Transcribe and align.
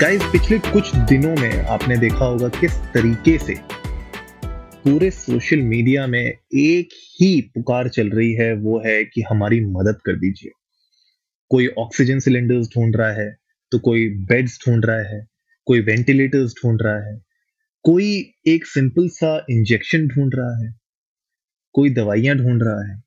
Guys 0.00 0.22
पिछले 0.22 0.58
कुछ 0.62 0.94
दिनों 1.08 1.34
में 1.36 1.62
आपने 1.64 1.96
देखा 1.98 2.24
होगा 2.24 2.48
किस 2.50 2.72
तरीके 2.94 3.36
से 3.38 3.54
पूरे 4.82 5.10
सोशल 5.10 5.60
मीडिया 5.62 6.06
में 6.06 6.20
एक 6.20 6.88
ही 7.12 7.40
पुकार 7.54 7.88
चल 7.88 8.08
रही 8.08 8.32
है, 8.32 8.52
वो 8.54 8.82
है 8.86 9.04
कि 9.04 9.22
हमारी 9.22 9.60
मदद 9.66 10.00
कर 10.06 10.16
दीजिए। 10.16 10.50
कोई 11.50 11.68
ऑक्सीजन 11.78 12.18
सिलेंडर्स 12.18 12.68
ढूंढ 12.68 12.96
रहा 12.96 13.12
है 13.12 13.30
तो 13.72 13.78
कोई 13.78 14.08
बेड्स 14.24 14.58
ढूंढ 14.66 14.84
रहा 14.84 15.14
है, 15.14 15.26
कोई 15.66 15.80
वेंटिलेटर्स 15.80 16.54
ढूंढ 16.54 16.82
रहा 16.82 17.06
है, 17.06 17.16
कोई 17.84 18.10
एक 18.46 18.66
सिंपल 18.66 19.08
सा 19.10 19.36
इंजेक्शन 19.50 20.06
ढूंढ 20.08 20.34
रहा 20.34 20.56
है, 20.64 20.72
कोई 21.74 21.90
दवाइयाँ 21.90 22.36
ढूंढ 22.36 22.62
रहा 22.62 22.92
है। 22.92 23.02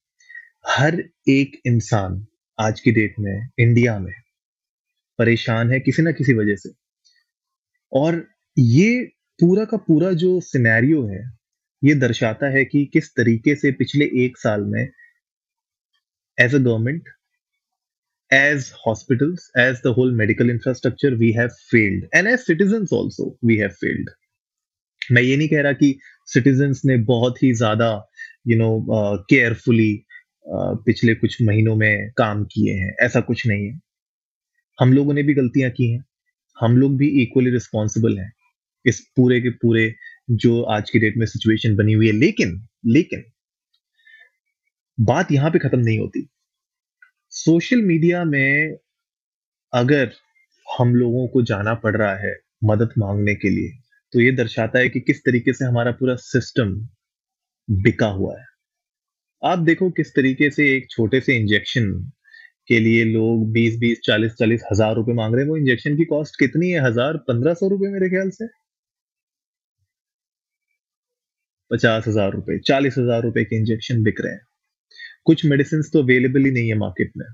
हर 0.70 1.04
एक 1.30 1.62
इंसान 1.66 2.26
आज 2.60 2.80
की 2.80 2.92
डेट 2.92 3.14
में 3.20 3.48
इंडिया 3.60 3.98
में 4.00 4.12
परेशान 5.20 5.72
है 5.72 5.80
किसी 5.80 6.02
ना 6.02 6.12
किसी 6.12 6.34
वजह 6.34 6.56
से 6.56 6.70
और 7.92 8.26
ये 8.58 8.90
पूरा 9.40 9.66
का 9.66 9.78
पूरा 9.88 10.12
जो 10.24 10.40
सिनेरियो 10.42 11.06
है 11.08 11.22
ये 11.82 11.94
दर्शाता 11.96 12.50
है 12.50 12.66
कि 12.66 12.86
किस 12.94 13.14
तरीके 13.16 13.56
से 13.56 13.72
पिछले 13.72 14.06
एक 14.24 14.38
साल 14.38 14.64
में 14.66 14.82
as 16.38 16.56
a 16.56 16.58
government 16.58 17.10
as 18.32 18.72
hospitals, 18.72 19.50
as 19.56 19.82
the 19.82 19.92
whole 19.92 20.12
medical 20.12 20.50
infrastructure, 20.50 21.16
we 21.18 21.32
have 21.34 21.52
failed. 21.70 22.04
And 22.14 22.28
as 22.28 22.46
citizens 22.46 22.92
also, 22.92 23.36
we 23.42 23.58
have 23.58 23.76
failed. 23.76 24.10
मैं 25.02 25.22
ये 25.22 25.38
नहीं 25.38 25.48
कह 25.50 25.62
रहा 25.62 25.74
कि 25.74 25.98
सिटीजन्स 26.26 26.84
ने 26.86 26.98
बहुत 27.06 27.42
ही 27.44 27.52
ज़्यादा 27.54 27.90
यू 28.48 28.58
नो 28.58 28.70
केयरफुली 29.30 29.94
पिछले 30.86 31.16
कुछ 31.16 31.38
महीनों 31.42 31.76
में 31.76 32.12
काम 32.18 32.44
किए 32.46 32.74
हैं 32.74 32.94
ऐसा 33.02 33.22
कुछ 33.22 33.46
नहीं 33.48 33.66
है 33.68 33.80
हम 34.80 34.94
लोगों 34.94 35.14
ने 35.14 35.24
भी 35.24 35.34
गलतियाँ 35.34 35.72
की 35.72 35.92
हैं। 35.92 36.06
हम 36.60 36.78
लोग 36.78 36.98
भी 36.98 37.24
इक्वली 37.24 37.50
रिस्पॉन्सिबल 37.50 38.20
हैं। 38.20 38.34
इस 38.86 39.00
पूरे 39.16 39.42
के 39.42 39.50
पूरे 39.50 39.96
जो 40.32 40.62
आज 40.64 40.90
की 40.90 41.00
डेट 41.00 41.18
में 41.18 41.26
सिचुएशन 41.26 41.76
बनी 41.76 41.94
हुई 41.94 42.08
है। 42.08 42.14
लेकिन 42.14 42.68
लेकिन, 42.86 43.24
बात 45.00 45.32
यहाँ 45.32 45.52
पे 45.52 45.60
खत्म 45.60 45.80
नहीं 45.80 46.00
होती। 46.00 46.30
सोशल 47.30 47.82
मीडिया 47.82 48.24
में 48.24 48.78
अगर 49.74 50.12
हम 50.80 50.96
लोगों 50.96 51.28
को 51.28 51.42
जाना 51.42 51.74
पड़ 51.74 51.98
रहा 51.98 52.16
है 52.16 52.38
मदद 52.64 52.90
मांगने 52.98 53.36
के 53.36 53.50
लिए 53.50 53.72
तो 54.14 54.20
ये 54.20 54.32
दर्शाता 54.32 54.80
है 54.80 54.90
कि 54.90 55.00
किस 55.00 55.20
तरीके 55.20 55.54
से 55.54 55.66
हमारा 55.66 55.92
पूरा 55.92 56.16
सिस्टम 56.16 56.90
बिका 57.70 58.08
हुआ 58.08 58.40
है। 58.40 58.46
आप 59.44 59.60
देखो 59.60 59.92
किस 59.92 60.16
तरीके 60.16 60.50
से 60.50 60.78
एक 60.78 60.92
छोटे 60.92 61.22
से 61.22 61.36
इंजेक्शन 61.36 62.12
के 62.70 62.80
लिए 62.80 63.04
लोग 63.06 63.52
20 63.54 63.78
20 63.80 64.00
40 64.06 64.36
40 64.36 64.64
हज़ार 64.72 64.96
रुपए 64.96 65.14
मांग 65.14 65.36
रहे 65.36 65.44
हैं। 65.44 65.50
वो 65.50 65.58
इंजेक्शन 65.58 65.98
की 65.98 66.06
कॉस्ट 66.06 66.40
कितनी 66.40 66.70
है? 66.70 66.86
हज़ार, 66.86 67.18
पंद्रह 67.28 67.54
सौ 67.54 67.68
रुपए 67.68 67.90
मेरे 67.90 68.10
ख्याल 68.10 68.30
से। 68.30 68.48
पचास 71.72 72.08
हज़ार 72.08 72.32
रुपए, 72.32 72.58
चालीस 72.60 72.96
हज़ार 72.98 73.22
रुपए 73.24 73.44
के 73.44 73.56
इंजेक्शन 73.56 74.04
बिक 74.04 74.22
रहे 74.22 74.34
हैं। 74.34 74.42
कुछ 75.26 75.46
मेडिसिन 75.46 75.82
तो 75.94 76.04
अवेलेबल 76.04 76.46
ही 76.46 76.52
नहीं 76.52 76.70
है 76.70 76.76
मार्केट 76.78 77.12
में। 77.18 77.26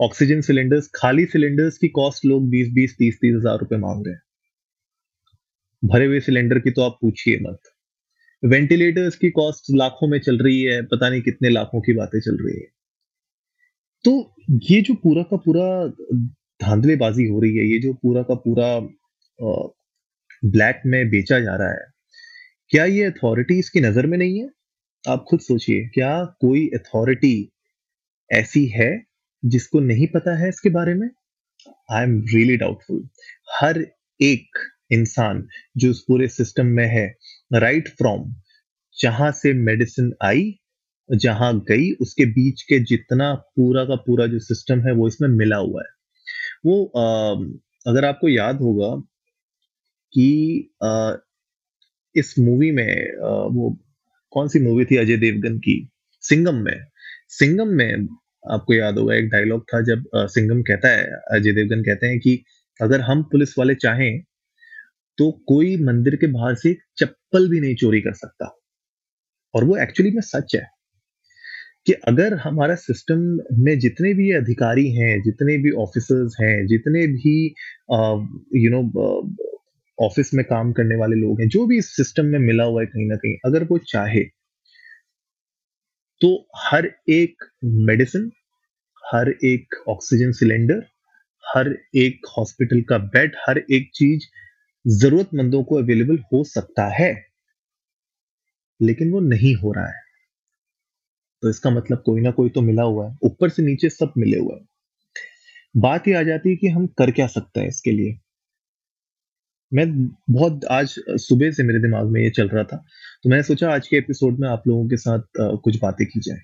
ऑक्सीजन 0.00 0.40
सिलेंडर्स 0.40 0.90
खाली 0.94 1.24
सिलेंडर्स 1.26 1.78
की 1.78 1.88
कॉस्ट 1.88 2.24
लोग 2.26 2.48
बीस 2.50 2.68
बीस, 2.74 2.94
तीस 2.98 3.18
तीस 3.20 3.34
हज़ार 3.34 3.58
रुपए 3.58 3.76
मांग 3.76 4.06
रहे 4.06 4.14
हैं। 4.14 4.22
भरे 5.82 6.06
हुए 6.06 6.20
सिलेंडर 6.20 6.58
की 6.58 6.70
तो 6.70 6.82
आप 6.82 6.98
पूछिए 7.00 7.38
मत। 7.42 7.58
वेंटिलेटर्स 8.42 9.16
की 9.16 9.30
कॉस्ट 9.30 9.74
लाखों 9.74 10.08
में 10.08 10.18
चल 10.20 10.38
रही 10.38 10.60
है, 10.62 10.82
पता 10.82 11.08
नहीं 11.08 11.22
कितने 11.22 11.50
लाखों 11.50 11.80
की 11.80 11.92
बातें 11.92 12.20
चल 12.20 12.36
रही 12.36 12.60
है। 12.60 12.79
तो 14.04 14.12
ये 14.70 14.80
जो 14.82 14.94
पूरा 14.94 15.22
का 15.22 15.36
पूरा 15.36 15.66
धांधलेबाजी 16.60 17.26
हो 17.28 17.40
रही 17.40 17.56
है, 17.56 17.66
ये 17.66 17.78
जो 17.78 17.92
पूरा 17.94 18.22
का 18.22 18.34
पूरा 18.46 18.78
ब्लैक 20.44 20.82
में 20.86 21.08
बेचा 21.10 21.38
जा 21.40 21.56
रहा 21.56 21.70
है, 21.70 21.86
क्या 22.70 22.84
ये 22.84 23.04
अथॉरिटीज 23.04 23.68
की 23.68 23.80
नज़र 23.80 24.06
में 24.06 24.16
नहीं 24.18 24.40
है? 24.40 24.48
आप 25.04 25.24
खुद 25.30 25.40
सोचिए, 25.40 25.86
क्या 25.94 26.24
कोई 26.40 26.66
अथॉरिटी 26.74 27.50
ऐसी 28.30 28.66
है 28.68 28.90
जिसको 29.42 29.80
नहीं 29.80 30.06
पता 30.06 30.36
है 30.38 30.48
इसके 30.48 30.70
बारे 30.70 30.94
में? 30.94 31.08
आई 31.92 32.02
एम 32.02 32.20
रियली 32.34 32.56
डाउटफुल 32.56 33.08
हर 33.60 33.84
एक 34.20 34.58
इंसान 34.92 35.46
जो 35.76 35.90
उस 35.90 36.04
पूरे 36.08 36.28
सिस्टम 36.28 36.66
में 36.76 36.86
है 36.86 37.06
राइट 37.54 37.88
फ्रॉम 37.98 38.34
जहाँ 38.96 39.30
से 39.32 39.52
मेडिसिन 39.54 40.12
आई 40.24 40.50
जहाँ 41.16 41.60
गई 41.60 41.92
उसके 41.92 42.24
बीच 42.24 42.62
के 42.62 42.78
जितना 42.78 43.34
पूरा 43.34 43.84
का 43.84 43.96
पूरा 43.96 44.26
जो 44.26 44.38
सिस्टम 44.38 44.80
है 44.80 44.92
वो 44.92 45.08
इसमें 45.08 45.28
मिला 45.28 45.56
हुआ 45.56 45.82
है। 45.82 45.88
वो 46.66 46.84
आ, 46.84 47.32
अगर 47.86 48.04
आपको 48.04 48.28
याद 48.28 48.56
होगा 48.56 49.02
कि 50.12 50.70
आ, 50.84 51.12
इस 52.16 52.34
मूवी 52.38 52.70
में 52.70 53.12
आ, 53.12 53.28
वो 53.30 53.78
कौन 54.30 54.48
सी 54.48 54.60
मूवी 54.60 54.84
थी 54.84 54.96
अजय 54.96 55.16
देवगन 55.16 55.58
की? 55.58 55.88
सिंगम 56.20 56.54
में। 56.54 56.86
सिंगम 57.28 57.68
में 57.68 58.08
आपको 58.52 58.74
याद 58.74 58.98
होगा 58.98 59.14
एक 59.14 59.28
डायलॉग 59.28 59.62
था 59.62 59.80
जब 59.82 60.04
आ, 60.16 60.26
सिंगम 60.26 60.62
कहता 60.62 60.88
है 60.88 61.04
अजय 61.32 61.52
देवगन 61.52 61.82
कहते 61.82 62.06
हैं 62.06 62.20
कि 62.20 62.44
अगर 62.82 63.00
हम 63.00 63.22
पुलिस 63.22 63.58
वाले 63.58 63.74
चाहें 63.74 64.20
तो 65.18 65.30
कोई 65.46 65.76
मंदिर 65.84 66.16
के 66.16 66.26
बाहर 66.26 66.54
से 66.54 66.78
चप्पल 66.96 67.48
भी 67.48 67.60
नहीं 67.60 67.74
चोरी 67.74 68.00
कर 68.00 68.12
सकता। 68.12 68.58
और 69.54 69.64
वो 69.64 69.76
एक्चुअली 69.76 70.12
में 70.12 70.22
सच 70.22 70.54
है। 70.54 70.79
कि 71.86 71.92
अगर 72.08 72.34
हमारा 72.38 72.74
सिस्टम 72.74 73.20
में 73.58 73.78
जितने 73.78 74.12
भी 74.14 74.30
अधिकारी 74.32 74.90
हैं, 74.92 75.20
जितने 75.22 75.56
भी 75.58 75.70
ऑफिसर्स 75.82 76.36
हैं, 76.40 76.66
जितने 76.66 77.06
भी 77.06 77.36
यू 78.56 78.70
नो 78.70 78.82
ऑफ़िस 79.98 80.32
में 80.34 80.44
काम 80.44 80.72
करने 80.72 80.96
वाले 80.96 81.16
लोग 81.16 81.40
हैं, 81.40 81.48
जो 81.48 81.66
भी 81.66 81.78
इस 81.78 81.96
सिस्टम 81.96 82.26
में 82.26 82.38
मिला 82.38 82.64
हुआ 82.64 82.80
है 82.80 82.86
कहीं 82.86 83.06
ना 83.06 83.16
कहीं, 83.16 83.34
अगर 83.46 83.64
वो 83.64 83.78
चाहे 83.88 84.24
तो 86.20 86.28
हर 86.58 86.90
एक 87.08 87.44
मेडिसिन, 87.64 88.30
हर 89.04 89.28
एक 89.44 89.74
ऑक्सीजन 89.88 90.32
सिलेंडर, 90.32 90.82
हर 91.44 91.74
एक 91.96 92.26
हॉस्पिटल 92.38 92.80
का 92.82 92.98
बेड, 93.14 93.36
हर 93.48 93.58
एक 93.58 93.90
चीज़ 93.94 94.26
जरूरतमंदों 94.84 95.62
को 95.64 95.76
अवेलेबल 95.76 96.18
हो 96.32 96.42
सकता 96.44 96.86
है, 96.94 97.12
लेकिन 98.80 99.10
वो 99.12 99.20
नहीं 99.20 99.54
हो 99.54 99.72
रहा 99.72 99.86
है। 99.86 100.09
तो 101.42 101.50
इसका 101.50 101.70
मतलब 101.70 102.02
कोई 102.06 102.20
ना 102.20 102.30
कोई 102.30 102.48
तो 102.48 102.60
मिला 102.62 102.82
हुआ 102.82 103.08
है। 103.08 103.16
ऊपर 103.22 103.48
से 103.48 103.62
नीचे 103.62 103.88
सब 103.90 104.12
मिले 104.18 104.38
हुए 104.38 104.54
हैं। 104.54 104.66
बात 105.74 106.06
ही 106.06 106.12
आ 106.12 106.22
जाती 106.22 106.50
है 106.50 106.56
कि 106.56 106.68
हम 106.68 106.86
कर 106.98 107.10
क्या 107.10 107.26
सकते 107.28 107.60
हैं 107.60 107.68
इसके 107.68 107.90
लिए। 107.90 108.18
मैं 109.72 109.86
बहुत 110.30 110.64
आज, 110.70 110.94
सुबह 110.98 111.50
से 111.50 111.62
मेरे 111.62 111.80
दिमाग 111.80 112.06
में 112.06 112.20
ये 112.22 112.30
चल 112.30 112.48
रहा 112.48 112.64
था। 112.64 112.76
तो 113.22 113.30
मैंने 113.30 113.42
सोचा 113.42 113.70
आज 113.70 113.88
के 113.88 113.96
एपिसोड 113.96 114.38
में 114.40 114.48
आप 114.48 114.62
लोगों 114.68 114.88
के 114.88 114.96
साथ 114.96 115.20
कुछ 115.38 115.78
बातें 115.82 116.06
की 116.06 116.20
जाए। 116.20 116.38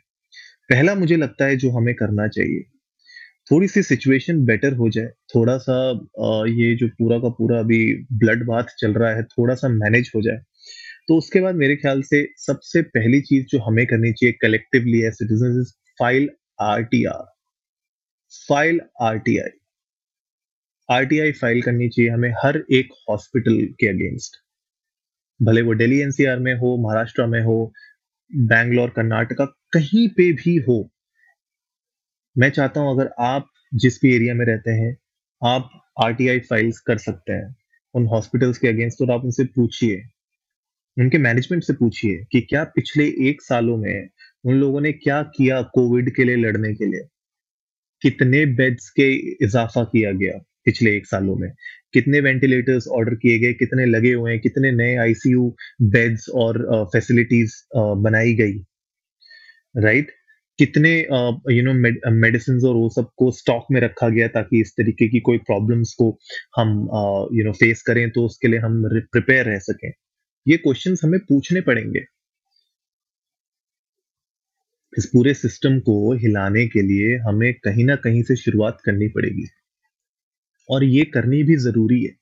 पहला 0.71 0.95
मुझे 0.95 1.17
लगता 1.17 1.45
है 1.45 1.57
जो 1.57 1.71
हमें 1.71 1.95
करना 1.95 2.27
चाहिए, 2.29 2.63
थोड़ी 3.51 3.69
सी 3.69 3.83
सिचुएशन 3.83 4.45
बेटर 4.45 4.75
हो 4.75 4.89
जाए। 4.91 5.09
थोड़ा 5.35 5.57
सा 5.59 5.77
ये 6.51 6.75
जो 6.77 6.89
पूरा 6.89 7.19
का 7.19 7.29
पूरा 7.31 7.59
अभी 7.61 7.79
ब्लड 8.15 8.47
बाथ 8.47 8.75
चल 8.79 8.93
रहा 8.95 9.11
है, 9.11 9.23
थोड़ा 9.25 9.55
सा 9.55 9.69
मैनेज 9.71 10.11
हो 10.17 10.23
जाए। 10.23 10.41
तो 11.09 11.17
उसके 11.19 11.41
बाद 11.41 11.55
मेरे 11.55 11.77
ख्याल 11.77 12.03
से 12.03 12.27
सबसे 12.37 12.83
पहली 12.83 13.21
चीज़ 13.21 13.47
जो 13.47 13.59
हमें 13.59 13.87
करनी 13.87 14.13
चाहिए 14.13 14.33
collectively 14.43 15.03
as 15.03 15.13
citizen 15.13 15.61
is 15.61 15.73
file 16.01 16.29
R 16.61 16.83
T 16.83 17.05
R 17.05 17.25
file 18.49 18.81
R 19.03 19.19
T 19.19 19.39
I 19.39 19.51
RTI 20.89 21.33
file 21.33 21.63
करनी 21.63 21.89
चाहिए 21.89 22.11
हमें 22.11 22.33
हर 22.45 22.65
एक 22.73 22.93
हॉस्पिटल 23.11 23.55
के 23.81 23.89
अगेंस्ट 23.89 24.37
भले 25.41 25.63
वो 25.63 25.75
दिल्ली 25.75 26.01
एनसीआर 26.01 26.39
में 26.39 26.55
हो 26.55 26.77
महाराष्ट्र 26.77 27.27
में 27.27 27.41
हो 27.43 27.73
बैंगलोर 28.31 28.91
कर्नाटका 28.91 29.45
कहीं 29.73 30.09
पे 30.09 30.33
भी 30.33 30.57
हो। 30.57 30.91
मैं 32.37 32.51
चाहता 32.51 32.81
हूँ 32.81 32.95
अगर 32.95 33.11
आप 33.21 33.49
जिस 33.75 34.01
भी 34.03 34.15
एरिया 34.15 34.35
में 34.35 34.47
रहते 34.47 34.71
हैं, 34.71 34.97
आप 35.43 35.71
आरटीआई 36.05 36.41
फाइल्स 36.41 36.81
कर 36.81 36.99
सकते 36.99 37.33
हैं। 37.33 37.55
उन 37.95 38.07
हॉस्पिटल्स 38.07 38.59
के 38.59 38.69
अगेंस्ट 38.69 39.03
और 39.03 39.11
आप 39.11 39.25
उनसे 39.25 39.45
पूछिए। 39.45 40.03
उनके 40.99 41.19
मैनेजमेंट 41.19 41.65
से 41.65 41.73
पूछिए 41.73 42.25
कि 42.33 42.41
क्या 42.41 42.65
पिछले 42.65 43.05
एक 43.29 43.43
सालों 43.43 43.77
में 43.77 44.09
उन 44.45 44.55
लोगों 44.55 44.81
ने 44.81 44.93
क्या 44.93 45.23
किया 45.37 45.63
कोविड 45.75 46.15
के 46.15 46.25
लिए 46.25 46.37
लड़ने 46.37 46.75
के 46.75 46.87
लिए? 46.87 47.01
कितने 48.03 48.45
बेड्स 48.47 48.91
के 48.91 49.13
इजाफा 49.45 49.85
किया 49.85 50.13
गया 50.13 50.39
पिछले 50.65 50.97
एक 50.97 51.07
सालों 51.07 51.37
में? 51.37 51.51
कितने 51.93 52.21
वेंटिलेटर्स 52.21 52.87
ऑर्डर 52.89 53.15
किए 53.15 53.39
गए? 53.39 53.53
कितने 53.53 53.87
लगे 53.87 54.13
हुए 54.13 54.31
हैं? 54.31 54.41
कितने 54.41 54.73
नए 54.73 54.97
आईसीयू 54.97 55.57
बेड्स 55.83 56.29
और 56.29 56.85
फैसिलिटीज़ 56.93 57.55
uh, 57.79 57.83
uh, 57.83 58.03
बनाई 58.05 58.35
गई? 58.35 58.59
Right 59.77 60.05
right? 60.05 60.11
कितने 60.59 60.91
यू 61.57 61.63
नो 61.63 61.73
मेडिसिन 62.11 62.57
और 62.57 62.75
वो 62.75 62.89
सबको 62.89 63.31
स्टॉक 63.31 63.67
में 63.73 63.81
रखा 63.81 64.09
गया 64.09 64.29
ताकि 64.29 64.61
इस 64.61 64.73
तरीके 64.73 65.09
की 65.09 65.21
कोई 65.21 65.39
प्रॉब्लम्स 65.39 65.93
को 65.95 66.19
हम 66.57 66.69
यू 67.39 67.45
नो 67.45 67.53
फेस 67.53 67.83
करें 67.83 68.11
तो 68.11 68.25
उसके 68.27 68.49
लिए 68.49 68.61
हम 68.61 68.83
प्रिपेयर 69.13 69.47
रह 69.47 69.59
सकें। 69.59 69.93
ये 70.49 70.57
क्वेश्चन 70.57 70.97
हमें 71.05 71.19
पूछने 71.21 71.61
पड़ेंगे। 71.61 72.01
इस 74.99 75.07
पूरे 75.07 75.35
सिस्टम 75.35 75.79
को 75.79 76.13
हिलाने 76.17 76.67
के 76.67 76.83
लिए 76.83 77.17
हमें 77.19 77.53
कहीं 77.55 77.85
ना 77.85 77.97
कहीं 77.97 78.23
से 78.23 78.37
शुरुआत 78.37 78.79
करनी 78.85 79.09
पड़ेगी। 79.09 79.47
और 80.69 80.85
ये 80.85 81.05
करनी 81.05 81.43
भी 81.43 81.57
ज़रूरी 81.57 82.03
है। 82.05 82.15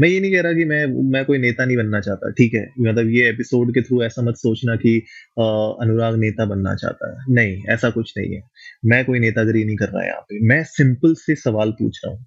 मैं 0.00 0.08
ये 0.08 0.20
नहीं 0.20 0.32
कह 0.32 0.40
रहा 0.42 0.52
कि 0.52 0.64
मैं 0.64 0.84
मैं 1.10 1.24
कोई 1.24 1.38
नेता 1.38 1.64
नहीं 1.64 1.76
बनना 1.76 2.00
चाहता, 2.00 2.30
ठीक 2.30 2.54
है? 2.54 2.62
मतलब 2.80 3.10
ये 3.10 3.28
एपिसोड 3.28 3.74
के 3.74 3.82
थ्रू 3.82 4.02
ऐसा 4.02 4.22
मत 4.22 4.36
सोचना 4.36 4.76
कि 4.76 4.98
अनुराग 5.38 6.16
नेता 6.18 6.44
बनना 6.44 6.74
चाहता 6.74 7.10
है। 7.12 7.34
नहीं, 7.34 7.62
ऐसा 7.70 7.90
कुछ 7.90 8.12
नहीं 8.18 8.34
है। 8.34 8.42
मैं 8.84 9.04
कोई 9.04 9.18
नेतागिरी 9.18 9.64
नहीं 9.64 9.76
कर 9.76 9.88
रहा 9.88 10.02
है 10.02 10.08
यहाँ 10.08 10.20
पे। 10.20 10.40
मैं 10.46 10.62
सिंपल 10.64 11.14
से 11.14 11.34
सवाल 11.36 11.72
पूछ 11.72 12.00
रहा 12.04 12.14
हूँ। 12.14 12.26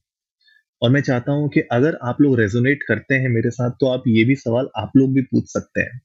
और 0.81 0.89
मैं 0.89 1.01
चाहता 1.01 1.31
हूँ 1.31 1.49
कि 1.49 1.61
अगर 1.71 1.97
आप 2.03 2.21
लोग 2.21 2.39
रेजोनेट 2.39 2.83
करते 2.87 3.15
हैं 3.15 3.29
मेरे 3.29 3.49
साथ 3.51 3.71
तो 3.79 3.87
आप 3.87 4.03
ये 4.07 4.23
भी 4.25 4.35
सवाल 4.37 4.69
आप 4.77 4.91
लोग 4.97 5.13
भी 5.13 5.21
पूछ 5.23 5.47
सकते 5.47 5.81
हैं। 5.81 5.99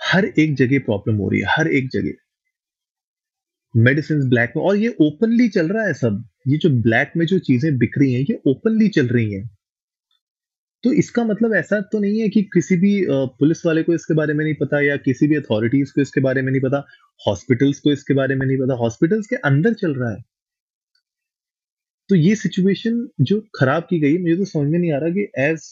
हर 0.00 0.24
एक 0.24 0.54
जगह 0.56 0.78
प्रॉब्लम 0.80 1.16
हो 1.16 1.28
रही 1.30 1.40
है, 1.40 1.46
हर 1.50 1.68
एक 1.68 1.88
जगह। 1.92 2.12
मेडिसिन 3.74 4.28
ब्लैक 4.28 4.52
में, 4.56 4.62
और 4.64 4.76
ये 4.76 4.88
ओपनली 5.00 5.48
चल 5.48 5.68
रहा 5.68 5.84
है 5.86 5.92
सब। 5.94 6.24
ये 6.48 6.56
जो 6.58 6.70
ब्लैक 6.82 7.12
में 7.16 7.24
जो 7.26 7.38
चीज़ें 7.40 7.76
बिक 7.78 7.98
रही 7.98 8.12
हैं, 8.14 8.20
ये 8.20 8.40
ओपनली 8.46 8.88
चल 8.90 9.08
रही 9.08 9.32
हैं। 9.32 9.48
तो 10.84 10.92
इसका 10.94 11.24
मतलब 11.24 11.54
ऐसा 11.54 11.80
तो 11.82 11.98
नहीं 12.00 12.20
है 12.20 12.28
कि 12.28 12.42
किसी 12.54 12.76
भी 12.76 12.92
पुलिस 13.10 13.64
वाले 13.66 13.82
को 13.82 13.94
इसके 13.94 14.14
बारे 14.14 14.34
में 14.34 14.44
नहीं 14.44 14.54
पता, 14.54 14.80
या 14.80 14.96
किसी 14.98 15.26
भी 15.28 15.36
अथॉरिटीज 15.36 15.90
को 15.90 16.00
इसके 16.00 16.20
बारे 16.20 16.42
में 16.42 16.50
नहीं 16.52 16.62
पता 16.62 16.84
हॉस्पिटल्स 17.20 17.80
को 17.80 17.92
इसके 17.92 18.14
बारे 18.14 18.34
में 18.34 18.46
नहीं 18.46 18.58
पता। 18.58 18.74
हॉस्पिटल्स 18.76 19.26
के 19.26 19.36
अंदर 19.44 19.74
चल 19.74 19.94
रहा 19.94 20.10
है। 20.12 20.22
तो 22.10 22.16
ये 22.16 22.34
सिचुएशन 22.36 23.06
जो 23.22 23.40
खराब 23.54 23.82
की 23.90 23.98
गई, 24.00 24.16
मुझे 24.18 24.36
तो 24.36 24.44
समझ 24.44 24.68
में 24.68 24.78
नहीं 24.78 24.92
आ 24.92 24.98
रहा 24.98 25.10
कि 25.10 25.26
as 25.38 25.68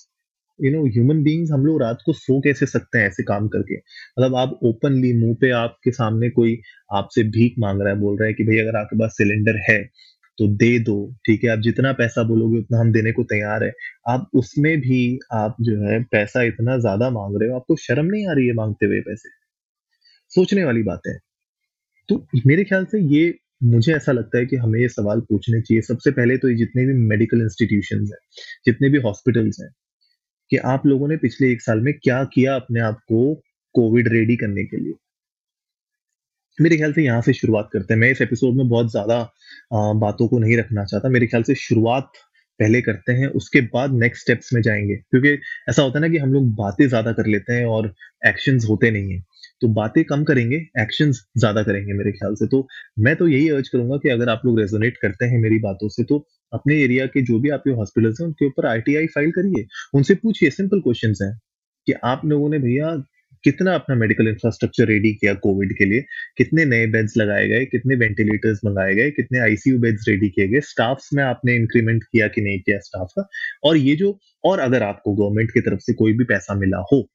you 0.59 0.71
know 0.73 0.85
human 0.87 1.23
beings 1.25 1.51
हम 1.53 1.65
लोग 1.67 1.81
रात 1.83 1.99
को 2.07 2.13
सो 2.13 2.41
कैसे 2.41 2.67
सकते 2.67 2.99
हैं 2.99 3.07
ऐसे 3.07 3.23
काम 3.23 3.49
करके? 3.49 3.77
मतलब 3.77 4.35
आप 4.37 4.59
ओपनली 4.65 5.13
मुँह 5.17 5.35
पे 5.41 5.51
आपके 5.53 5.91
सामने 5.93 6.31
कोई 6.31 6.57
आपसे 6.93 7.23
भीख 7.31 7.55
मांग 7.59 7.81
रहा 7.83 7.93
है, 7.95 7.99
बोल 8.01 8.17
रहा 8.19 8.27
है 8.29 8.35
कि 8.35 8.45
भाई 8.45 8.59
अगर 8.59 8.77
आपके 8.77 8.99
पास 8.99 9.17
सिलेंडर 9.19 9.59
है 9.71 9.83
तो 10.39 10.47
दे 10.57 10.79
दो, 10.79 10.97
ठीक 11.27 11.45
है? 11.45 11.51
आप 11.51 11.59
जितना 11.59 11.93
पैसा 11.93 12.23
बोलोगे 12.23 12.59
उतना 12.59 12.81
हम 12.81 12.93
देने 12.93 13.13
को 13.13 13.23
तैयार 13.25 13.65
है। 13.65 13.73
आप 14.09 14.29
उसमें 14.35 14.77
भी 14.81 15.19
आप 15.35 15.57
जो 15.61 15.77
है 15.83 16.03
पैसा 16.05 16.43
इतना 16.45 16.79
ज़्यादा 16.79 17.11
मांग 17.11 17.37
रहे 17.41 17.49
हो, 17.51 17.57
आपको 17.57 17.77
शर्म 17.79 18.07
नहीं 18.07 18.29
आ 18.29 18.33
रही 18.33 18.47
है 18.47 18.55
मांगते 18.55 18.87
हुए 18.87 19.01
पैसे? 19.01 19.29
सोचने 20.33 20.65
वाली 20.65 20.83
बात 20.83 21.01
है। 21.09 21.19
तो 22.09 22.27
मेरे 22.47 22.65
ख्याल 22.65 22.85
से 22.85 23.01
ये 23.17 23.35
मुझे 23.61 23.93
ऐसा 23.95 24.13
लगता 24.13 24.39
है 24.39 24.47
कि 24.47 24.57
हमें 24.57 24.79
ये 24.81 24.89
सवाल 24.89 25.21
पूछने 25.21 25.61
चाहिए। 25.61 25.83
सबसे 25.83 26.11
पहले 26.11 26.37
तो 26.39 26.53
जितने 26.57 26.85
भी 26.87 26.93
मेडिकल 27.09 27.41
इंस्टीट्यूशन 27.43 28.05
हैं, 28.05 28.19
जितने 28.67 28.89
भी 28.89 28.99
हॉस्पिटल्स 29.01 29.61
हैं, 29.61 29.71
कि 30.51 30.57
आप 30.67 30.87
लोगों 30.87 31.09
ने 31.09 31.17
पिछले 31.17 31.51
एक 31.53 31.63
साल 31.63 31.81
में 31.81 31.93
क्या 31.95 32.23
किया 32.35 32.55
अपने 32.57 32.81
आप 32.81 32.99
को 33.09 33.35
कोविड 33.75 34.09
रेडी 34.09 34.37
करने 34.37 34.65
के 34.65 34.77
लिए? 34.77 34.95
मेरे 36.59 36.77
ख्याल 36.77 36.93
से 36.93 37.03
यहाँ 37.05 37.23
से 37.23 37.33
शुरुआत 37.33 37.69
करते 37.73 37.95
हैं। 37.95 38.01
मैं 38.01 38.11
इस 38.11 38.21
एपिसोड 38.23 38.57
में 38.57 38.69
बहुत 38.69 38.91
ज़्यादा 38.91 39.21
बातों 39.97 40.29
को 40.29 40.39
नहीं 40.39 40.57
रखना 40.57 40.85
चाहता। 40.85 41.09
मेरे 41.09 41.27
ख्याल 41.27 41.43
से 41.43 41.55
शुरुआत 41.57 42.11
पहले 42.61 42.81
करते 42.83 43.13
हैं, 43.13 43.27
उसके 43.31 43.61
बाद 43.75 43.93
नेक्स्ट 43.95 44.23
स्टेप्स 44.23 44.53
में 44.55 44.61
जाएँगे। 44.63 44.95
क्योंकि 44.97 45.39
ऐसा 45.71 45.83
होता 45.83 45.99
है 45.99 46.03
ना 46.03 46.09
कि 46.09 46.19
हम 46.19 46.33
लोग 46.33 46.55
बातें 46.57 46.87
ज़्यादा 46.89 47.13
कर 47.13 47.27
लेते 47.27 47.53
हैं 47.53 47.67
और 47.69 47.93
एक्शंस 48.27 48.67
होते 48.69 48.91
नहीं 48.91 49.13
है। 49.13 49.21
तो 49.61 49.69
बातें 49.75 50.03
कम 50.05 50.25
करेंगे 50.25 50.57
एक्शंस 50.81 51.23
ज़्यादा 51.39 51.63
करेंगे 51.63 51.93
मेरे 51.95 52.13
ख्याल 52.13 52.35
से। 52.35 52.47
तो 52.47 52.67
मैं 53.01 53.15
तो 53.17 53.29
यही 53.29 53.49
अर्ज़ 53.51 53.71
करूँगा 53.73 53.97
कि 53.97 54.09
अगर 54.09 54.29
आप 54.29 54.43
लोग 54.45 54.59
रेजोनेट 54.61 54.97
करते 55.03 55.27
हैं 55.27 55.39
मेरी 55.41 55.59
बातों 55.61 55.89
से 55.89 56.05
तो 56.05 56.25
अपने 56.53 56.77
एरिया 56.83 57.07
के 57.07 57.23
जो 57.23 57.39
भी 57.41 57.51
आपके 57.51 57.71
हॉस्पिटल्स 57.73 58.21
हैं, 58.21 58.27
उनके 58.27 58.47
ऊपर 58.47 58.67
आईटीआई 58.67 59.07
फ़ाइल 59.07 59.31
करिए। 59.31 59.67
उनसे 59.95 60.15
पूछिए 60.17 60.51
सिंपल 60.51 60.81
क्वेश्चन 60.81 61.15
है 61.23 61.33
कि 61.87 61.93
आप 62.05 62.23
लोगों 62.27 62.49
ने 62.51 62.59
भैया 62.59 62.95
कितना 63.45 63.75
अपना 63.75 63.97
मेडिकल 63.97 64.29
इंफ्रास्ट्रक्चर 64.29 64.85
रेडी 64.85 65.13
किया 65.13 65.35
कोविड 65.35 65.77
के 65.77 65.85
लिए? 65.85 66.05
कितने 66.37 66.65
नए 66.65 66.87
बेड्स 66.87 67.17
लगाए 67.17 67.49
गए? 67.49 67.65
कितने 67.65 67.95
वेंटिलेटर्स 67.95 68.61
मंगाए 68.65 68.95
गए? 68.95 69.11
कितने 69.11 69.39
आईसीयू 69.39 69.79
बेड्स 69.79 70.05
रेडी 70.09 70.29
किए 70.29 70.49
गए? 70.49 70.61
स्टाफ्स 70.61 71.11
में 71.15 71.25
आपने 71.25 71.55
इंक्रीमेंट 71.55 72.05
किया 72.05 72.29
कि 72.29 72.41
नहीं 72.41 72.61
किया 72.61 72.79
स्टाफ 72.79 73.09
का? 73.11 73.29
और 73.65 73.77
ये 73.77 73.97
जो, 73.97 74.19
और 74.45 74.59
अगर 74.59 74.83
आपको 74.83 75.15
गवर्नमेंट 75.15 75.51
की 75.51 75.61
तरफ़ 75.61 75.79
से 75.79 75.93
कोई 75.93 76.13
भी 76.13 76.25
पैसा 76.25 76.55
मिला 76.55 76.85
हो, 76.93 77.11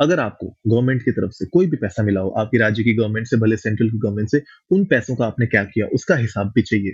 अगर 0.00 0.20
आपको 0.20 0.56
गवर्नमेंट 0.66 1.02
की 1.02 1.10
तरफ़ 1.10 1.30
से 1.30 1.46
कोई 1.46 1.66
भी 1.66 1.76
पैसा 1.76 2.02
मिला 2.02 2.20
हो, 2.20 2.28
आपकी 2.28 2.58
राज्य 2.58 2.82
की 2.82 2.94
गवर्नमेंट 2.94 3.26
से, 3.26 3.36
भले 3.36 3.56
सेंट्रल 3.56 3.90
की 3.90 3.98
गवर्नमेंट 3.98 4.28
से, 4.28 4.42
उन 4.70 4.84
पैसों 4.84 5.16
का 5.16 5.24
आपने 5.24 5.46
क्या 5.46 5.64
किया? 5.64 5.86
उसका 5.86 6.16
हिसाब 6.16 6.52
भी 6.54 6.62
चाहिए। 6.62 6.90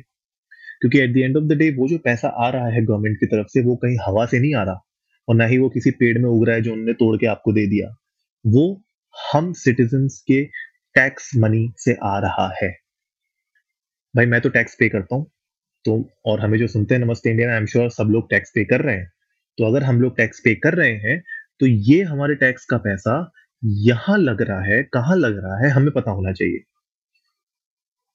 क्योंकि 0.81 0.99
at 0.99 1.13
the 1.13 1.17
end 1.17 1.37
of 1.37 1.45
the 1.45 1.53
day 1.53 1.71
वो 1.71 1.89
जो 1.89 1.99
पैसा 1.99 2.29
आ 2.29 2.51
रहा 2.51 2.69
है 2.69 2.85
गवर्नमेंट 2.85 3.21
की 3.21 3.27
तरफ़ 3.27 3.47
से, 3.47 3.63
वो 3.63 3.77
कहीं 3.77 3.99
हवा 4.07 4.27
से 4.27 4.39
नहीं 4.39 4.55
आ 4.55 4.63
रहा। 4.63 4.87
और 5.29 5.35
ना 5.35 5.47
ही 5.47 5.59
वो 5.59 5.69
किसी 5.69 5.91
पेड़ 5.91 6.19
में 6.19 6.31
उग 6.31 6.47
रहा 6.47 6.57
है 6.57 6.63
जो 6.63 6.73
उन्होंने 6.73 6.93
तोड़ 6.93 7.17
के 7.17 7.27
आपको 7.27 7.53
दे 7.53 7.67
दिया। 7.67 8.02
वो 8.45 8.83
हम 9.15 9.53
सिटीजन 9.55 10.07
के 10.27 10.43
टैक्स 10.95 11.31
मनी 11.37 11.67
से 11.77 11.97
आ 12.05 12.19
रहा 12.19 12.49
है। 12.63 12.71
भाई, 14.15 14.27
मैं 14.27 14.41
तो 14.41 14.49
टैक्स 14.49 14.75
पे 14.79 14.89
करता 14.89 15.17
हूँ 15.17 15.27
तो 15.85 15.95
और 16.27 16.41
हमें 16.41 16.59
जो 16.59 16.67
सुनते 16.67 16.95
हैं, 16.95 17.01
नमस्ते 17.03 17.31
इंडिया 17.31 17.51
आई 17.51 17.57
एम 17.57 17.67
श्योर 17.67 17.91
सब 17.91 18.09
लोग 18.11 18.29
टैक्स 18.31 18.51
पे 18.55 18.65
कर 18.65 18.81
रहे 18.81 18.97
हैं। 18.97 19.11
तो 19.59 19.67
अगर 19.67 19.83
हम 19.83 20.01
लोग 20.01 20.17
टैक्स 20.17 20.41
पे 20.41 20.55
कर 20.57 20.75
रहे 20.75 20.93
हैं 20.99 21.23
तो 21.61 21.67
ये 21.67 22.03
हमारे 22.03 22.35
टैक्स 22.35 22.65
का 22.65 22.77
पैसा 22.79 23.15
यहाँ 23.63 24.19
लग 24.19 24.43
रहा 24.43 24.61
है, 24.65 24.83
कहाँ 24.85 25.17
लग 25.17 25.39
रहा 25.45 25.59
है, 25.59 25.71
हमें 25.71 25.91
पता 25.93 26.11
होना 26.11 26.33
चाहिए। 26.33 26.63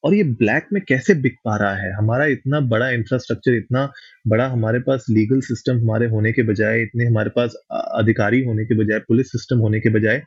और 0.04 0.14
ये 0.16 0.24
ब्लैक 0.24 0.68
में 0.74 0.82
कैसे 0.88 1.14
बिक 1.14 1.36
पा 1.46 1.56
रहा 1.58 1.76
है? 1.76 1.92
हमारा 1.94 2.26
इतना 2.26 2.60
बड़ा 2.60 2.90
इंफ्रास्ट्रक्चर 2.90 3.54
इतना 3.54 3.90
बड़ा 4.28 4.48
हमारे 4.48 4.80
पास 4.80 5.06
लीगल 5.10 5.40
सिस्टम 5.42 5.78
हमारे 5.78 6.08
होने 6.08 6.32
के 6.32 6.44
बजाय, 6.44 6.82
इतने 6.82 7.06
हमारे 7.06 7.30
पास 7.30 7.54
अधिकारी 7.72 8.44
होने 8.44 8.66
के 8.66 8.76
बजाय, 8.76 9.00
पुलिस 9.00 9.28
सिस्टम 9.28 9.60
होने 9.60 9.80
के 9.80 9.90
बजाय, 9.90 10.22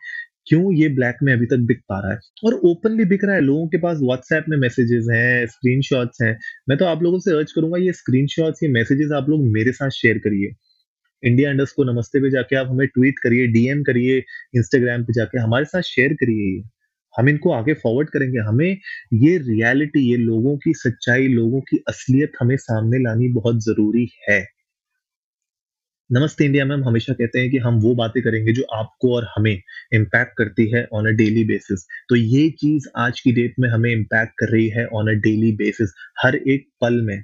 क्यों 0.46 0.72
ये 0.75 0.88
ब्लैक 0.88 1.17
में 1.22 1.32
अभी 1.32 1.46
तक 1.46 1.58
बिक 1.67 1.81
पा 1.88 1.99
रहा 2.00 2.12
है? 2.12 2.19
और 2.44 2.55
ओपनली 2.64 3.05
बिक 3.05 3.25
रहा 3.25 3.34
है। 3.34 3.40
लोगों 3.40 3.67
के 3.69 3.78
पास 3.78 3.99
व्हाट्सएप 4.02 4.44
में 4.49 4.56
मैसेजेस 4.58 5.06
हैं 5.12 5.46
स्क्रीनशॉट्स 5.46 6.23
हैं। 6.23 6.37
मैं 6.69 6.78
तो 6.78 6.84
आप 6.84 7.02
लोगों 7.02 7.19
से 7.19 7.37
अर्ज़ 7.37 7.52
करूँगा, 7.56 7.78
ये 7.78 7.93
स्क्रीनशॉट्स 7.93 8.62
ये 8.62 8.69
मैसेजेस 8.69 9.12
आप 9.12 9.28
लोग 9.28 9.44
मेरे 9.52 9.73
साथ 9.73 9.90
शेयर 9.90 10.19
करिए। 10.19 10.52
इंडिया 11.23 11.50
इंडस्ट 11.50 11.75
को 11.76 11.85
नमस्ते 11.85 12.21
पे 12.21 12.30
जाके 12.30 12.56
आप 12.56 12.66
हमें 12.71 12.87
ट्वीट 12.88 13.18
करिए 13.23 13.47
डीएम 13.47 13.83
करिए 13.83 14.18
इंस्टाग्राम 14.56 15.02
पे 15.04 15.12
जाके 15.12 15.40
हमारे 15.40 15.64
साथ 15.64 15.83
शेयर 15.83 16.12
करिए 16.14 16.56
ये। 16.56 16.62
हम 17.14 17.29
इनको 17.29 17.52
आगे 17.52 17.75
फॉरवर्ड 17.75 18.11
करेंगे। 18.11 18.38
हमें 18.38 18.69
ये 19.14 19.37
रियलिटी 19.38 20.00
ये 20.11 20.17
लोगों 20.17 20.57
की 20.59 20.73
सच्चाई, 20.75 21.29
लोगों 21.29 21.61
की 21.61 21.83
असलियत 21.88 22.33
हमें 22.40 22.57
सामने 22.57 22.99
लानी 22.99 23.29
बहुत 23.33 23.62
ज़रूरी 23.64 24.09
है। 24.29 24.45
नमस्ते 26.11 26.45
इंडिया 26.45 26.64
में 26.64 26.75
हम 26.76 26.83
हमेशा 26.85 27.12
कहते 27.12 27.38
हैं 27.38 27.50
कि 27.50 27.59
हम 27.59 27.79
वो 27.81 27.95
बातें 27.95 28.23
करेंगे 28.23 28.52
जो 28.52 28.62
आपको 28.75 29.14
और 29.17 29.26
हमें 29.37 29.52
इम्पैक्ट 29.95 30.33
करती 30.38 30.67
है 30.71 30.85
ऑन 30.95 31.07
अ 31.07 31.11
डेली 31.11 31.45
बेसिस 31.45 31.85
तो 32.09 32.17
ये 32.17 32.49
चीज़ 32.50 32.88
आज 32.97 33.21
की 33.21 33.33
डेट 33.33 33.55
में 33.61 33.69
हमें 33.69 33.90
इम्पैक्ट 33.93 34.33
कर 34.38 34.52
रही 34.52 34.69
है 34.69 34.87
ऑन 34.95 35.09
अ 35.09 35.14
डेली 35.21 35.52
बेसिस 35.57 35.93
हर 36.25 36.37
एक 36.37 36.67
पल 36.81 37.00
में। 37.02 37.17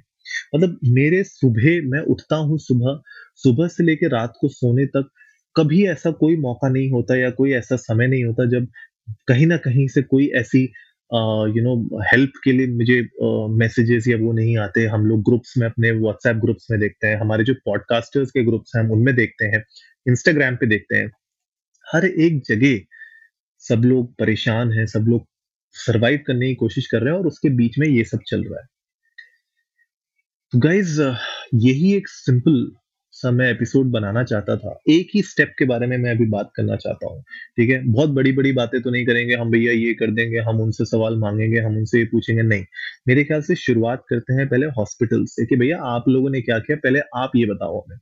मतलब 0.55 0.79
मेरे 0.85 1.23
सुबह, 1.23 1.81
मैं 1.83 1.99
उठता 2.05 2.35
हूँ 2.35 2.57
सुबह 2.59 2.99
सुबह 3.43 3.67
से 3.67 3.83
लेकर 3.83 4.11
रात 4.11 4.33
को 4.41 4.47
सोने 4.49 4.85
तक 4.87 5.09
कभी 5.55 5.85
ऐसा 5.87 6.11
कोई 6.11 6.37
मौका 6.37 6.69
नहीं 6.69 6.89
होता 6.91 7.15
या 7.17 7.29
कोई 7.31 7.53
ऐसा 7.53 7.75
समय 7.77 8.07
नहीं 8.07 8.23
होता 8.23 8.45
जब 8.49 8.67
कहीं 9.27 9.45
ना 9.47 9.57
कहीं 9.57 9.87
से 9.87 10.01
कोई 10.03 10.27
ऐसी 10.35 10.63
यू 11.55 11.63
नो 11.63 11.99
हेल्प 12.03 12.31
के 12.43 12.51
लिए 12.51 12.67
मुझे 12.67 13.01
मैसेजेस 13.57 14.03
uh, 14.03 14.09
या 14.09 14.17
वो 14.17 14.31
नहीं 14.33 14.57
आते। 14.57 14.85
हम 14.85 15.05
लोग 15.05 15.23
ग्रुप्स 15.23 15.57
में 15.57 15.67
अपने 15.67 15.91
व्हाट्सएप 15.91 16.35
ग्रुप्स 16.35 16.67
में 16.71 16.79
देखते 16.79 17.07
हैं 17.07 17.19
हमारे 17.19 17.43
जो 17.43 17.53
पॉडकास्टर्स 17.65 18.31
के 18.31 18.43
ग्रुप्स 18.43 18.75
हैं 18.75 18.83
हम 18.83 18.91
उनमें 18.91 19.15
देखते 19.15 19.45
हैं 19.45 19.63
इंस्टाग्राम 20.07 20.55
पे 20.55 20.67
देखते 20.67 20.97
हैं। 20.97 21.11
हर 21.87 22.05
एक 22.05 22.41
जगह 22.47 22.79
सब 23.63 23.81
लोग 23.85 24.13
परेशान 24.15 24.71
हैं 24.71 24.85
सब 24.85 25.05
लोग 25.07 25.27
सरवाइव 25.75 26.19
करने 26.27 26.47
की 26.47 26.55
कोशिश 26.55 26.87
कर 26.87 27.01
रहे 27.01 27.13
हैं 27.13 27.19
और 27.19 27.27
उसके 27.27 27.49
बीच 27.49 27.77
में 27.79 27.87
ये 27.87 28.03
सब 28.03 28.19
चल 28.27 28.43
रहा 28.43 28.59
है। 28.59 28.67
तो 30.53 30.59
गाइज़ 30.59 31.01
यही 31.53 31.93
एक 31.95 32.07
सिंपल 32.07 32.71
सा 33.17 33.31
मैं 33.31 33.49
एपिसोड 33.51 33.85
बनाना 33.85 34.23
चाहता 34.23 34.55
था। 34.57 34.77
एक 34.89 35.09
ही 35.15 35.21
स्टेप 35.21 35.53
के 35.59 35.65
बारे 35.65 35.87
में 35.87 35.97
मैं 35.97 36.11
अभी 36.11 36.25
बात 36.25 36.49
करना 36.55 36.75
चाहता 36.75 37.07
हूँ, 37.07 37.21
ठीक 37.57 37.69
है? 37.69 37.81
बहुत 37.85 38.09
बड़ी 38.09 38.31
बड़ी 38.31 38.51
बातें 38.51 38.81
तो 38.81 38.89
नहीं 38.89 39.05
करेंगे, 39.05 39.35
हम 39.35 39.51
भैया 39.51 39.73
ये 39.73 39.93
कर 39.93 40.11
देंगे, 40.11 40.39
हम 40.39 40.61
उनसे 40.61 40.85
सवाल 40.85 41.17
मांगेंगे, 41.17 41.59
हम 41.59 41.77
उनसे 41.77 41.99
ये 41.99 42.05
पूछेंगे, 42.05 42.41
नहीं। 42.41 42.65
मेरे 43.07 43.23
ख्याल 43.23 43.41
से 43.41 43.55
शुरुआत 43.55 44.03
करते 44.09 44.33
हैं 44.33 44.47
पहले 44.49 44.67
हॉस्पिटल 44.77 45.25
से। 45.25 45.45
कि 45.45 45.55
भैया, 45.55 45.77
आप 45.77 46.09
लोगों 46.09 46.29
ने 46.29 46.41
क्या 46.41 46.59
किया? 46.59 46.77
पहले 46.77 46.99
आप 47.15 47.31
ये 47.35 47.45
बताओ 47.45 47.79
हमें। 47.79 47.97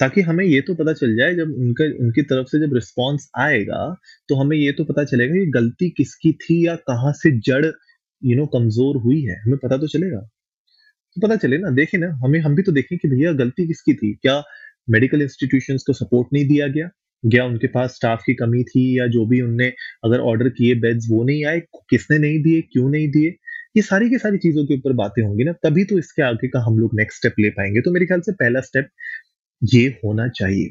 ताकि 0.00 0.20
हमें 0.20 0.44
ये 0.44 0.60
तो 0.60 0.74
पता 0.74 0.92
चल 0.92 1.16
जाए, 1.16 1.34
जब 1.34 1.54
उनका, 1.58 1.84
उनकी 1.84 2.22
तरफ़ 2.22 2.46
से 2.46 2.60
जब 2.60 2.74
रिस्पॉन्स 2.74 3.28
आएगा 3.38 3.96
तो 4.28 4.34
हमें 4.34 4.56
ये 4.56 4.72
तो 4.72 4.84
पता 4.84 5.04
चलेगा 5.04 5.34
कि 5.34 5.46
गलती 5.50 5.90
किसकी 5.90 6.32
थी 6.32 6.66
या 6.66 6.76
कहाँ 6.76 7.12
से 7.12 7.30
जड़ 7.40 7.64
यू 8.22 8.36
नो 8.36 8.46
कमज़ोर 8.46 8.96
हुई 8.96 9.22
है। 9.22 9.40
हमें 9.42 9.58
पता 9.58 9.76
तो 9.76 9.86
चलेगा। 9.86 10.28
पता 11.22 11.36
चले 11.36 11.58
ना, 11.58 11.70
देखे 11.70 11.98
ना, 11.98 12.06
हमें, 12.24 12.40
हम 12.40 12.54
भी 12.54 12.62
तो 12.62 12.72
देखें 12.72 12.98
कि 12.98 13.08
भैया 13.08 13.32
गलती 13.32 13.66
किसकी 13.66 13.94
थी? 13.94 14.12
क्या 14.12 14.42
मेडिकल 14.90 15.22
इंस्टीट्यूशंस 15.22 15.84
को 15.86 15.92
सपोर्ट 15.92 16.28
नहीं 16.32 16.48
दिया 16.48 16.66
गया? 16.66 16.88
क्या 17.24 17.44
उनके 17.44 17.66
पास 17.66 17.90
स्टाफ 17.90 18.22
की 18.26 18.34
कमी 18.34 18.62
थी 18.62 18.98
या 18.98 19.06
जो 19.06 19.26
भी 19.26 19.40
उनने 19.40 19.72
अगर 20.04 20.20
ऑर्डर 20.20 20.48
किए 20.48 20.74
बेड्स 20.74 21.06
वो 21.10 21.24
नहीं 21.24 21.44
आए? 21.44 21.60
किसने 21.90 22.18
नहीं 22.18 22.42
दिए? 22.42 22.60
क्यों 22.60 22.90
नहीं 22.90 23.08
दिए? 23.10 23.28
ये 23.76 23.82
सारी 23.82 24.10
की 24.10 24.18
सारी 24.18 24.38
चीज़ों 24.38 24.64
के 24.64 24.74
ऊपर 24.74 24.92
बातें 24.92 25.22
होंगी 25.22 25.44
ना, 25.44 25.52
तभी 25.52 25.84
तो 25.84 25.98
इसके 25.98 26.22
आगे 26.22 26.48
का 26.48 26.60
हम 26.60 26.78
लोग 26.78 26.90
नेक्स्ट 26.94 27.18
स्टेप 27.18 27.34
ले 27.40 27.50
पाएँगे। 27.50 27.80
तो 27.80 27.90
मेरे 27.90 28.06
ख्याल 28.06 28.20
से 28.20 28.32
पहला 28.32 28.60
स्टेप 28.60 28.88
ये 29.64 29.86
होना 30.04 30.28
चाहिए। 30.28 30.68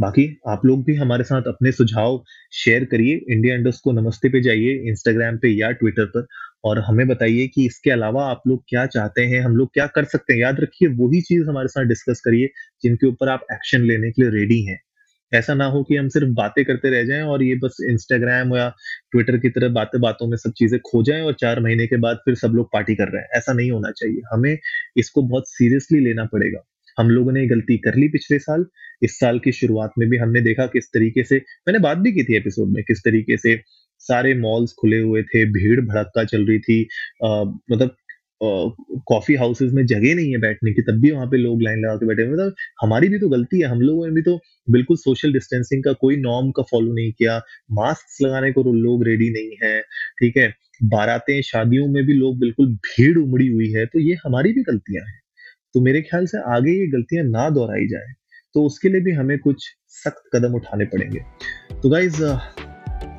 बाकी 0.00 0.40
आप 0.48 0.66
लोग 0.66 0.84
भी 0.84 0.94
हमारे 0.94 1.24
साथ 1.24 1.42
अपने 1.42 1.72
सुझाव 1.72 2.24
शेयर 2.52 2.84
करिए। 2.84 3.20
इंडिया 3.30 3.54
इंडस्ट 3.54 3.80
को 3.84 3.92
नमस्ते 3.92 4.28
पे 4.28 4.42
जाइए 4.42 4.82
इंस्टाग्राम 4.88 5.36
पे 5.36 5.48
या 5.48 5.70
ट्विटर 5.70 6.04
पर। 6.04 6.26
और 6.64 6.78
हमें 6.78 7.08
बताइए 7.08 7.46
कि 7.46 7.66
इसके 7.66 7.90
अलावा 7.90 8.26
आप 8.30 8.42
लोग 8.48 8.64
क्या 8.68 8.86
चाहते 8.86 9.22
हैं, 9.22 9.40
हम 9.40 9.56
लोग 9.56 9.72
क्या 9.74 9.86
कर 9.86 10.04
सकते 10.04 10.32
हैं? 10.32 10.40
याद 10.40 10.60
रखिए, 10.60 10.88
वही 10.88 11.20
चीज़ 11.20 11.48
हमारे 11.48 11.68
साथ 11.68 11.84
डिस्कस 11.84 12.20
करिए, 12.20 12.48
जिनके 12.82 13.06
ऊपर 13.06 13.28
आप 13.28 13.46
एक्शन 13.52 13.80
लेने 13.80 14.10
के 14.10 14.22
लिए 14.22 14.30
रेडी 14.30 14.62
हैं। 14.62 14.80
ऐसा 15.34 15.54
ना 15.54 15.64
हो 15.64 15.82
कि 15.82 15.96
हम 15.96 16.08
सिर्फ़ 16.08 16.28
बातें 16.28 16.64
करते 16.64 16.90
रह 16.90 17.04
जाएँ 17.04 17.22
और 17.22 17.42
ये 17.42 17.54
बस 17.54 17.76
इंस्टाग्राम 17.90 18.56
या 18.56 18.68
ट्विटर 19.12 19.36
की 19.36 19.48
तरह 19.48 19.68
बातें 19.68 20.00
बातों 20.00 20.26
में 20.26 20.36
सब 20.36 20.52
चीज़ें 20.56 20.80
खो 20.80 21.02
जाएँ 21.02 21.22
और 21.22 21.32
चार 21.32 21.60
महीने 21.60 21.86
के 21.86 21.96
बाद 21.96 22.16
फिर 22.16 22.34
सब 22.34 22.48
लोग 22.48 22.68
पार्टी 22.72 22.94
कर 22.94 23.04
रहे 23.04 23.22
हैं। 23.22 23.28
ऐसा 23.34 23.52
नहीं 23.52 23.70
होना 23.70 23.90
चाहिए। 23.90 24.20
हमें 24.32 24.58
इसको 24.96 25.22
बहुत 25.22 25.44
सीरियसली 25.48 26.00
लेना 26.00 26.24
पड़ेगा। 26.24 26.60
हम 26.98 27.10
लोगों 27.10 27.32
ने 27.32 27.46
गलती 27.46 27.76
कर 27.76 27.94
ली 27.94 28.08
पिछले 28.08 28.38
साल। 28.38 28.66
इस 29.02 29.18
साल 29.18 29.38
की 29.38 29.52
शुरुआत 29.52 29.90
में 29.98 30.08
भी 30.08 30.16
हमने 30.16 30.40
देखा 30.40 30.66
किस 30.66 30.86
तरीके 30.86 31.24
से, 31.24 31.36
मैंने 31.36 31.78
बात 31.78 31.98
भी 31.98 32.12
की 32.12 32.24
थी 32.24 32.36
एपिसोड 32.36 32.68
में, 32.68 32.84
किस 32.84 32.98
तरीके 32.98 33.36
से 33.36 33.60
सारे 34.00 34.34
मॉल्स 34.36 34.72
खुले 34.80 35.00
हुए 35.00 35.22
थे 35.24 35.44
भीड़ 35.52 35.80
भड़क्का 35.80 36.24
चल 36.24 36.46
रही 36.46 36.58
थी। 36.60 36.82
आ, 37.24 37.42
मतलब 37.44 37.96
कॉफ़ी 39.08 39.34
हाउसेज 39.36 39.72
में 39.74 39.84
जगह 39.86 40.14
नहीं 40.14 40.30
है 40.32 40.38
बैठने 40.40 40.72
की 40.72 40.82
तब 40.82 41.00
भी 41.00 41.10
वहाँ 41.10 41.26
पे 41.26 41.36
लोग 41.36 41.62
लाइन 41.62 41.78
लगा 41.78 41.94
के 41.96 42.06
बैठे 42.06 42.22
हुए 42.22 42.32
मतलब 42.32 42.54
हमारी 42.82 43.08
भी 43.08 43.18
तो 43.18 43.28
गलती 43.28 43.60
है 43.60 43.66
हम 43.68 43.80
लोगों 43.80 44.06
ने 44.06 44.12
भी 44.12 44.22
तो 44.22 44.38
बिल्कुल 44.68 44.96
सोशल 44.96 45.32
डिस्टेंसिंग 45.32 45.82
का 45.84 45.92
कोई 46.00 46.16
नॉर्म 46.18 46.50
का 46.50 46.62
फॉलो 46.70 46.92
नहीं 46.92 47.12
किया। 47.12 47.36
मास्क 47.72 48.22
लगाने 48.22 48.52
को 48.52 48.62
लोग 48.64 49.04
रेडी 49.06 49.28
नहीं 49.30 49.56
है 49.62 49.80
ठीक 50.20 50.36
है? 50.36 50.48
बारातें 50.84 51.40
शादियों 51.42 51.86
में 51.88 52.04
भी 52.06 52.14
लोग 52.14 52.38
बिल्कुल 52.38 52.72
भीड़ 52.86 53.16
उमड़ी 53.18 53.48
हुई 53.48 53.70
है 53.72 53.84
तो 53.86 54.00
ये 54.00 54.14
हमारी 54.24 54.52
भी 54.52 54.62
गलतियाँ 54.62 55.04
हैं। 55.06 55.20
तो 55.74 55.80
मेरे 55.80 56.02
ख्याल 56.02 56.26
से 56.26 56.38
आगे 56.54 56.70
ये 56.70 56.86
गलतियाँ 56.92 57.24
ना 57.26 57.48
दोहराई 57.50 57.86
जाए 57.88 58.12
तो 58.54 58.64
उसके 58.66 58.88
लिए 58.88 59.00
भी 59.00 59.12
हमें 59.12 59.38
कुछ 59.38 59.68
सख्त 59.96 60.30
कदम 60.34 60.54
उठाने 60.54 60.84
पड़ेंगे। 60.86 61.20
तो 61.82 61.88
गाइज़ 61.88 62.22